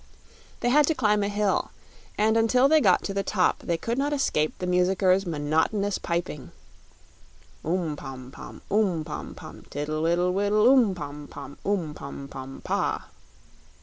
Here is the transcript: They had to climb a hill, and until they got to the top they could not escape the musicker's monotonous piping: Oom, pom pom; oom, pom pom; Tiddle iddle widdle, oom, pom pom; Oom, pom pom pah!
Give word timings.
They 0.61 0.69
had 0.69 0.87
to 0.87 0.95
climb 0.95 1.21
a 1.21 1.27
hill, 1.27 1.69
and 2.17 2.35
until 2.35 2.67
they 2.67 2.81
got 2.81 3.03
to 3.03 3.13
the 3.13 3.21
top 3.21 3.59
they 3.59 3.77
could 3.77 3.99
not 3.99 4.13
escape 4.13 4.55
the 4.57 4.65
musicker's 4.65 5.27
monotonous 5.27 5.99
piping: 5.99 6.49
Oom, 7.63 7.95
pom 7.95 8.31
pom; 8.31 8.63
oom, 8.71 9.05
pom 9.05 9.35
pom; 9.35 9.61
Tiddle 9.69 10.03
iddle 10.07 10.31
widdle, 10.33 10.65
oom, 10.65 10.95
pom 10.95 11.27
pom; 11.29 11.55
Oom, 11.67 11.93
pom 11.93 12.27
pom 12.27 12.61
pah! 12.63 13.01